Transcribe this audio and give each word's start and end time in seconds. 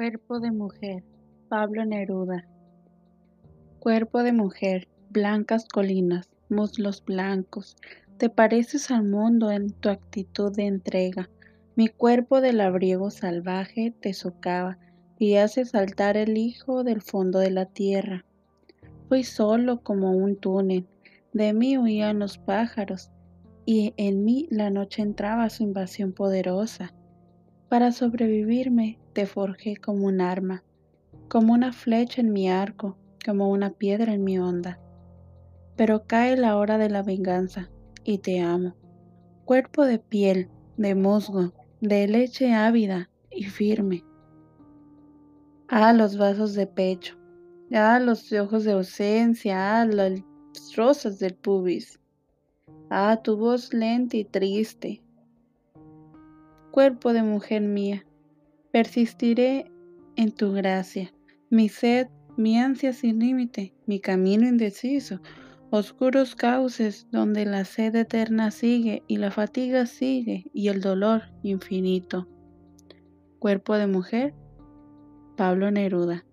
Cuerpo 0.00 0.40
de 0.40 0.50
mujer, 0.50 1.04
Pablo 1.50 1.84
Neruda. 1.84 2.48
Cuerpo 3.80 4.22
de 4.22 4.32
mujer, 4.32 4.88
blancas 5.10 5.66
colinas, 5.68 6.30
muslos 6.48 7.04
blancos, 7.04 7.76
te 8.16 8.30
pareces 8.30 8.90
al 8.90 9.04
mundo 9.04 9.50
en 9.50 9.68
tu 9.68 9.90
actitud 9.90 10.56
de 10.56 10.64
entrega. 10.64 11.28
Mi 11.76 11.88
cuerpo 11.88 12.40
de 12.40 12.54
labriego 12.54 13.10
salvaje 13.10 13.92
te 14.00 14.14
socava 14.14 14.78
y 15.18 15.34
hace 15.34 15.66
saltar 15.66 16.16
el 16.16 16.38
hijo 16.38 16.82
del 16.82 17.02
fondo 17.02 17.38
de 17.38 17.50
la 17.50 17.66
tierra. 17.66 18.24
Fui 19.10 19.22
solo 19.22 19.82
como 19.82 20.12
un 20.12 20.34
túnel, 20.36 20.86
de 21.34 21.52
mí 21.52 21.76
huían 21.76 22.20
los 22.20 22.38
pájaros, 22.38 23.10
y 23.66 23.92
en 23.98 24.24
mí 24.24 24.48
la 24.50 24.70
noche 24.70 25.02
entraba 25.02 25.50
su 25.50 25.62
invasión 25.62 26.14
poderosa. 26.14 26.94
Para 27.70 27.92
sobrevivirme 27.92 28.98
te 29.12 29.26
forjé 29.26 29.76
como 29.76 30.08
un 30.08 30.20
arma, 30.20 30.64
como 31.28 31.52
una 31.52 31.72
flecha 31.72 32.20
en 32.20 32.32
mi 32.32 32.50
arco, 32.50 32.98
como 33.24 33.48
una 33.48 33.70
piedra 33.70 34.12
en 34.12 34.24
mi 34.24 34.40
onda. 34.40 34.80
Pero 35.76 36.04
cae 36.04 36.36
la 36.36 36.56
hora 36.56 36.78
de 36.78 36.90
la 36.90 37.04
venganza 37.04 37.70
y 38.02 38.18
te 38.18 38.40
amo. 38.40 38.74
Cuerpo 39.44 39.84
de 39.84 40.00
piel, 40.00 40.48
de 40.78 40.96
musgo, 40.96 41.52
de 41.80 42.08
leche 42.08 42.52
ávida 42.52 43.08
y 43.30 43.44
firme. 43.44 44.02
Ah, 45.68 45.92
los 45.92 46.18
vasos 46.18 46.54
de 46.54 46.66
pecho. 46.66 47.16
Ah, 47.72 48.00
los 48.00 48.32
ojos 48.32 48.64
de 48.64 48.72
ausencia. 48.72 49.80
Ah, 49.80 49.84
las 49.84 50.20
rosas 50.74 51.20
del 51.20 51.36
pubis. 51.36 52.00
Ah, 52.90 53.20
tu 53.22 53.36
voz 53.36 53.72
lenta 53.72 54.16
y 54.16 54.24
triste, 54.24 55.04
Cuerpo 56.70 57.12
de 57.12 57.24
mujer 57.24 57.62
mía, 57.62 58.06
persistiré 58.70 59.70
en 60.14 60.30
tu 60.30 60.52
gracia, 60.52 61.12
mi 61.50 61.68
sed, 61.68 62.06
mi 62.36 62.58
ansia 62.58 62.92
sin 62.92 63.18
límite, 63.18 63.74
mi 63.86 63.98
camino 63.98 64.46
indeciso, 64.46 65.20
oscuros 65.70 66.36
cauces 66.36 67.08
donde 67.10 67.44
la 67.44 67.64
sed 67.64 67.96
eterna 67.96 68.52
sigue 68.52 69.02
y 69.08 69.16
la 69.16 69.32
fatiga 69.32 69.86
sigue 69.86 70.44
y 70.54 70.68
el 70.68 70.80
dolor 70.80 71.22
infinito. 71.42 72.28
Cuerpo 73.40 73.74
de 73.76 73.88
mujer, 73.88 74.34
Pablo 75.36 75.72
Neruda. 75.72 76.24